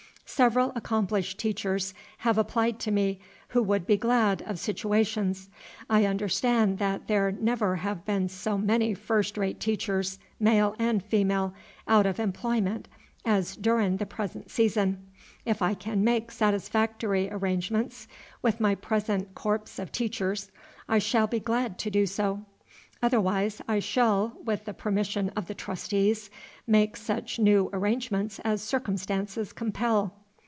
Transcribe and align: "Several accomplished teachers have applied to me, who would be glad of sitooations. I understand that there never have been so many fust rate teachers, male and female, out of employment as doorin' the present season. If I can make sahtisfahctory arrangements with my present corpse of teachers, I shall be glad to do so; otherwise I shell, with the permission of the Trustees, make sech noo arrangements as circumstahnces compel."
"Several 0.25 0.71
accomplished 0.77 1.37
teachers 1.39 1.93
have 2.19 2.37
applied 2.37 2.79
to 2.79 2.89
me, 2.91 3.19
who 3.49 3.61
would 3.63 3.85
be 3.85 3.97
glad 3.97 4.41
of 4.43 4.55
sitooations. 4.59 5.49
I 5.89 6.05
understand 6.05 6.79
that 6.79 7.07
there 7.09 7.33
never 7.33 7.75
have 7.75 8.05
been 8.05 8.29
so 8.29 8.57
many 8.57 8.93
fust 8.93 9.37
rate 9.37 9.59
teachers, 9.59 10.19
male 10.39 10.73
and 10.79 11.03
female, 11.03 11.53
out 11.85 12.05
of 12.05 12.17
employment 12.17 12.87
as 13.25 13.57
doorin' 13.57 13.97
the 13.97 14.05
present 14.05 14.49
season. 14.49 15.05
If 15.45 15.61
I 15.61 15.73
can 15.73 16.01
make 16.01 16.31
sahtisfahctory 16.31 17.27
arrangements 17.29 18.07
with 18.41 18.61
my 18.61 18.73
present 18.75 19.35
corpse 19.35 19.79
of 19.79 19.91
teachers, 19.91 20.49
I 20.87 20.99
shall 20.99 21.27
be 21.27 21.41
glad 21.41 21.77
to 21.79 21.89
do 21.91 22.05
so; 22.05 22.45
otherwise 23.03 23.61
I 23.67 23.79
shell, 23.79 24.37
with 24.45 24.63
the 24.63 24.73
permission 24.73 25.27
of 25.35 25.47
the 25.47 25.53
Trustees, 25.55 26.29
make 26.65 26.95
sech 26.95 27.37
noo 27.37 27.69
arrangements 27.73 28.39
as 28.45 28.61
circumstahnces 28.61 29.53
compel." 29.53 30.13